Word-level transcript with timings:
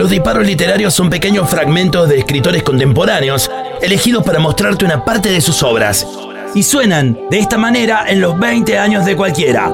Los 0.00 0.08
disparos 0.08 0.46
literarios 0.46 0.94
son 0.94 1.10
pequeños 1.10 1.50
fragmentos 1.50 2.08
de 2.08 2.20
escritores 2.20 2.62
contemporáneos, 2.62 3.50
elegidos 3.82 4.24
para 4.24 4.38
mostrarte 4.38 4.86
una 4.86 5.04
parte 5.04 5.28
de 5.28 5.42
sus 5.42 5.62
obras. 5.62 6.06
Y 6.54 6.62
suenan 6.62 7.18
de 7.28 7.38
esta 7.38 7.58
manera 7.58 8.06
en 8.08 8.22
los 8.22 8.38
20 8.38 8.78
años 8.78 9.04
de 9.04 9.14
cualquiera. 9.14 9.68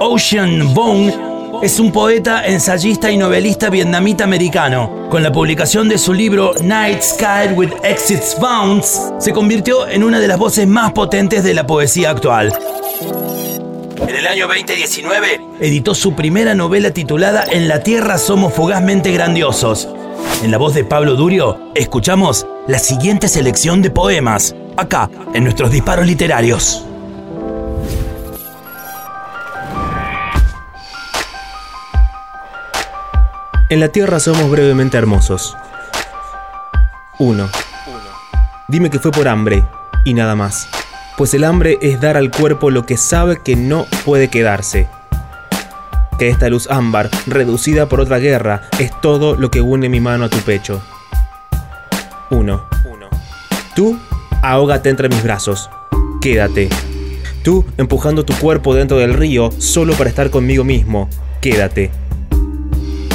Ocean 0.00 0.74
Vuong 0.74 1.62
es 1.62 1.80
un 1.80 1.92
poeta, 1.92 2.44
ensayista 2.44 3.10
y 3.10 3.16
novelista 3.16 3.70
vietnamita 3.70 4.24
americano. 4.24 5.08
Con 5.08 5.22
la 5.22 5.32
publicación 5.32 5.88
de 5.88 5.96
su 5.96 6.12
libro 6.12 6.52
Night 6.62 7.00
Sky 7.00 7.54
with 7.54 7.70
Exits 7.84 8.36
Bounds, 8.38 9.14
se 9.18 9.32
convirtió 9.32 9.88
en 9.88 10.04
una 10.04 10.20
de 10.20 10.28
las 10.28 10.38
voces 10.38 10.66
más 10.68 10.92
potentes 10.92 11.42
de 11.42 11.54
la 11.54 11.66
poesía 11.66 12.10
actual. 12.10 12.52
En 14.06 14.16
el 14.16 14.26
año 14.26 14.46
2019, 14.46 15.40
editó 15.60 15.94
su 15.94 16.14
primera 16.14 16.54
novela 16.54 16.90
titulada 16.90 17.44
En 17.50 17.68
la 17.68 17.82
Tierra 17.82 18.18
somos 18.18 18.52
fugazmente 18.52 19.10
grandiosos. 19.12 19.88
En 20.42 20.50
la 20.50 20.58
voz 20.58 20.74
de 20.74 20.84
Pablo 20.84 21.14
Durio, 21.14 21.58
escuchamos 21.74 22.46
la 22.66 22.78
siguiente 22.78 23.28
selección 23.28 23.80
de 23.80 23.90
poemas, 23.90 24.54
acá, 24.76 25.08
en 25.32 25.44
nuestros 25.44 25.70
disparos 25.70 26.06
literarios. 26.06 26.84
En 33.70 33.80
la 33.80 33.88
tierra 33.88 34.20
somos 34.20 34.50
brevemente 34.50 34.98
hermosos. 34.98 35.56
1. 37.18 37.48
Dime 38.68 38.90
que 38.90 38.98
fue 38.98 39.10
por 39.10 39.26
hambre 39.28 39.64
y 40.04 40.12
nada 40.12 40.36
más. 40.36 40.68
Pues 41.16 41.32
el 41.34 41.44
hambre 41.44 41.78
es 41.80 42.00
dar 42.00 42.16
al 42.16 42.30
cuerpo 42.30 42.70
lo 42.70 42.86
que 42.86 42.96
sabe 42.96 43.38
que 43.42 43.54
no 43.54 43.86
puede 44.04 44.28
quedarse. 44.28 44.88
Que 46.18 46.28
esta 46.28 46.48
luz 46.48 46.68
ámbar, 46.70 47.10
reducida 47.26 47.88
por 47.88 48.00
otra 48.00 48.18
guerra, 48.18 48.62
es 48.78 48.90
todo 49.00 49.36
lo 49.36 49.50
que 49.50 49.60
une 49.60 49.88
mi 49.88 50.00
mano 50.00 50.24
a 50.24 50.28
tu 50.28 50.38
pecho. 50.38 50.82
1. 52.30 52.68
Tú, 53.74 53.98
ahógate 54.42 54.88
entre 54.88 55.08
mis 55.08 55.22
brazos. 55.22 55.70
Quédate. 56.20 56.68
Tú, 57.42 57.64
empujando 57.76 58.24
tu 58.24 58.34
cuerpo 58.34 58.74
dentro 58.74 58.98
del 58.98 59.14
río 59.14 59.50
solo 59.58 59.94
para 59.94 60.10
estar 60.10 60.30
conmigo 60.30 60.64
mismo. 60.64 61.08
Quédate. 61.40 61.90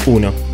1. 0.05 0.48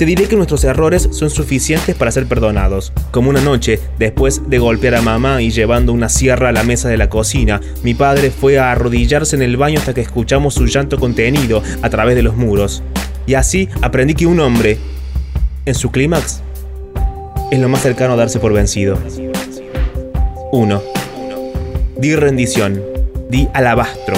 Te 0.00 0.06
diré 0.06 0.28
que 0.28 0.36
nuestros 0.36 0.64
errores 0.64 1.10
son 1.12 1.28
suficientes 1.28 1.94
para 1.94 2.10
ser 2.10 2.26
perdonados. 2.26 2.90
Como 3.10 3.28
una 3.28 3.42
noche, 3.42 3.78
después 3.98 4.48
de 4.48 4.58
golpear 4.58 4.94
a 4.94 5.02
mamá 5.02 5.42
y 5.42 5.50
llevando 5.50 5.92
una 5.92 6.08
sierra 6.08 6.48
a 6.48 6.52
la 6.52 6.62
mesa 6.62 6.88
de 6.88 6.96
la 6.96 7.10
cocina, 7.10 7.60
mi 7.82 7.92
padre 7.92 8.30
fue 8.30 8.58
a 8.58 8.72
arrodillarse 8.72 9.36
en 9.36 9.42
el 9.42 9.58
baño 9.58 9.78
hasta 9.78 9.92
que 9.92 10.00
escuchamos 10.00 10.54
su 10.54 10.64
llanto 10.64 10.98
contenido 10.98 11.62
a 11.82 11.90
través 11.90 12.16
de 12.16 12.22
los 12.22 12.34
muros. 12.34 12.82
Y 13.26 13.34
así 13.34 13.68
aprendí 13.82 14.14
que 14.14 14.24
un 14.24 14.40
hombre, 14.40 14.78
en 15.66 15.74
su 15.74 15.90
clímax, 15.90 16.40
es 17.50 17.60
lo 17.60 17.68
más 17.68 17.82
cercano 17.82 18.14
a 18.14 18.16
darse 18.16 18.38
por 18.38 18.54
vencido. 18.54 18.98
1. 20.50 20.82
Di 21.98 22.16
rendición. 22.16 22.80
Di 23.28 23.48
alabastro 23.52 24.16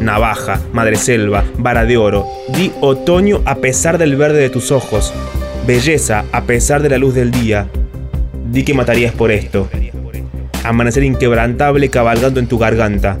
navaja, 0.00 0.60
madreselva, 0.72 1.44
vara 1.58 1.84
de 1.84 1.96
oro. 1.96 2.26
Di 2.48 2.72
otoño 2.80 3.42
a 3.44 3.56
pesar 3.56 3.98
del 3.98 4.16
verde 4.16 4.40
de 4.40 4.50
tus 4.50 4.72
ojos, 4.72 5.12
belleza 5.66 6.24
a 6.32 6.42
pesar 6.44 6.82
de 6.82 6.88
la 6.88 6.98
luz 6.98 7.14
del 7.14 7.30
día. 7.30 7.68
Di 8.50 8.64
que 8.64 8.74
matarías 8.74 9.12
por 9.12 9.30
esto. 9.30 9.68
Amanecer 10.64 11.04
inquebrantable 11.04 11.88
cabalgando 11.88 12.40
en 12.40 12.46
tu 12.46 12.58
garganta. 12.58 13.18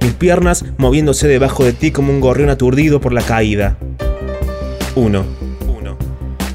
Mis 0.00 0.12
piernas 0.12 0.64
moviéndose 0.76 1.26
debajo 1.26 1.64
de 1.64 1.72
ti 1.72 1.90
como 1.90 2.12
un 2.12 2.20
gorrión 2.20 2.50
aturdido 2.50 3.00
por 3.00 3.12
la 3.12 3.22
caída. 3.22 3.76
1. 4.94 5.24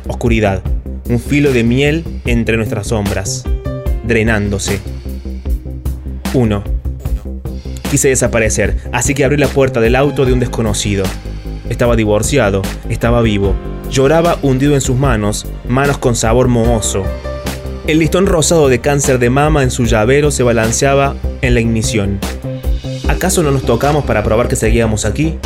Oscuridad. 0.07 0.63
Un 1.09 1.19
filo 1.19 1.51
de 1.51 1.63
miel 1.63 2.03
entre 2.25 2.57
nuestras 2.57 2.87
sombras. 2.87 3.43
Drenándose. 4.05 4.79
1 6.33 6.82
Quise 7.93 8.09
desaparecer, 8.09 8.75
así 8.91 9.13
que 9.13 9.23
abrí 9.23 9.37
la 9.37 9.47
puerta 9.47 9.79
del 9.79 9.95
auto 9.95 10.25
de 10.25 10.33
un 10.33 10.39
desconocido. 10.39 11.03
Estaba 11.69 11.95
divorciado, 11.95 12.63
estaba 12.89 13.21
vivo. 13.21 13.53
Lloraba 13.91 14.39
hundido 14.41 14.73
en 14.73 14.81
sus 14.81 14.97
manos, 14.97 15.45
manos 15.67 15.99
con 15.99 16.15
sabor 16.15 16.47
mohoso. 16.47 17.03
El 17.85 17.99
listón 17.99 18.25
rosado 18.25 18.67
de 18.67 18.79
cáncer 18.79 19.19
de 19.19 19.29
mama 19.29 19.61
en 19.61 19.69
su 19.69 19.85
llavero 19.85 20.31
se 20.31 20.41
balanceaba 20.41 21.15
en 21.43 21.53
la 21.53 21.59
ignición. 21.59 22.17
¿Acaso 23.07 23.43
no 23.43 23.51
nos 23.51 23.61
tocamos 23.61 24.05
para 24.05 24.23
probar 24.23 24.47
que 24.47 24.55
seguíamos 24.55 25.05
aquí? 25.05 25.37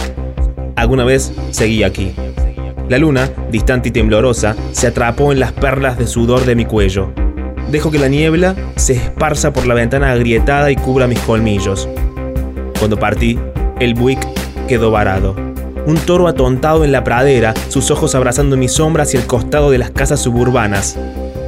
Alguna 0.78 1.04
vez 1.04 1.34
seguí 1.52 1.84
aquí. 1.84 2.14
La 2.88 2.98
luna, 2.98 3.30
distante 3.52 3.90
y 3.90 3.92
temblorosa, 3.92 4.56
se 4.72 4.88
atrapó 4.88 5.34
en 5.34 5.42
las 5.42 5.52
perlas 5.52 5.98
de 5.98 6.08
sudor 6.08 6.46
de 6.46 6.56
mi 6.56 6.64
cuello. 6.64 7.12
Dejo 7.70 7.92
que 7.92 8.00
la 8.00 8.08
niebla 8.08 8.56
se 8.78 8.94
esparza 8.94 9.52
por 9.52 9.68
la 9.68 9.74
ventana 9.74 10.14
agrietada 10.14 10.72
y 10.72 10.78
cubra 10.78 11.08
mis 11.08 11.20
colmillos. 11.20 11.90
Cuando 12.80 12.98
partí, 12.98 13.40
el 13.80 13.94
Buick 13.94 14.26
quedó 14.68 14.92
varado. 14.92 15.36
Un 15.86 15.96
toro 15.98 16.28
atontado 16.28 16.84
en 16.84 16.92
la 16.92 17.04
pradera, 17.04 17.54
sus 17.70 17.92
ojos 17.92 18.14
abrazando 18.14 18.58
mi 18.58 18.68
sombra 18.68 19.04
hacia 19.04 19.20
el 19.20 19.26
costado 19.26 19.72
de 19.72 19.78
las 19.78 19.92
casas 19.92 20.22
suburbanas. 20.22 20.98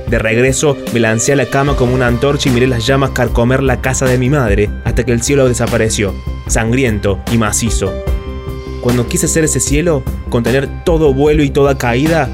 De 0.09 0.18
regreso, 0.18 0.75
me 0.94 1.00
lancé 1.00 1.34
a 1.34 1.35
la 1.35 1.45
cama 1.45 1.75
como 1.75 1.94
una 1.94 2.07
antorcha 2.07 2.50
y 2.50 2.51
miré 2.51 2.66
las 2.66 2.88
llamas 2.88 3.12
carcomer 3.12 3.62
la 3.62 3.81
casa 3.81 4.06
de 4.06 4.18
mi 4.18 4.29
madre 4.29 4.69
hasta 4.85 5.06
que 5.06 5.12
el 5.12 5.22
cielo 5.22 5.47
desapareció, 5.47 6.16
sangriento 6.47 7.19
y 7.31 7.38
macizo. 7.38 7.94
Cuando 8.81 9.07
quise 9.07 9.28
hacer 9.28 9.44
ese 9.44 9.59
cielo, 9.59 10.03
contener 10.29 10.84
todo 10.84 11.13
vuelo 11.13 11.44
y 11.44 11.51
toda 11.51 11.78
caída, 11.78 12.28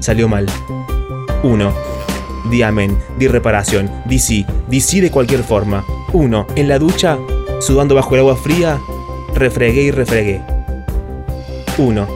salió 0.00 0.28
mal. 0.28 0.46
1. 1.42 1.72
Di 2.50 2.62
amén, 2.62 2.98
di 3.18 3.28
reparación, 3.28 3.90
di 4.06 4.18
sí, 4.18 4.44
di 4.68 4.80
sí 4.80 5.00
de 5.00 5.10
cualquier 5.10 5.44
forma. 5.44 5.84
1. 6.12 6.46
En 6.56 6.68
la 6.68 6.78
ducha, 6.78 7.16
Sudando 7.62 7.94
bajo 7.94 8.14
el 8.14 8.20
agua 8.22 8.34
fría, 8.34 8.80
refregué 9.36 9.82
y 9.82 9.90
refregué. 9.92 10.40
1. 11.78 12.08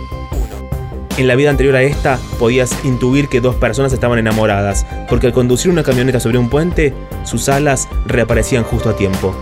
En 1.19 1.29
la 1.29 1.37
vida 1.37 1.51
anterior 1.51 1.77
a 1.77 1.83
esta, 1.85 2.19
podías 2.41 2.85
intuir 2.85 3.29
que 3.29 3.41
dos 3.41 3.55
personas 3.55 3.93
estaban 3.93 4.19
enamoradas, 4.19 4.85
porque 5.09 5.29
al 5.29 5.33
conducir 5.33 5.71
una 5.71 5.85
camioneta 5.85 6.19
sobre 6.19 6.39
un 6.39 6.51
puente, 6.51 6.93
sus 7.23 7.49
alas 7.49 7.89
reaparecían 8.07 8.65
justo 8.65 8.91
a 8.91 8.97
tiempo. 8.97 9.37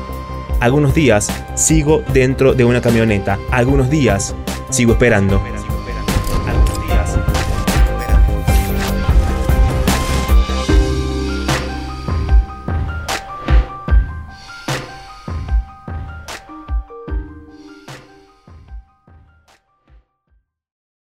Algunos 0.61 0.93
días 0.93 1.31
sigo 1.55 2.03
dentro 2.13 2.53
de 2.53 2.67
una 2.67 2.83
camioneta, 2.83 3.39
algunos 3.51 3.89
días 3.89 4.35
sigo 4.69 4.93
esperando. 4.93 5.41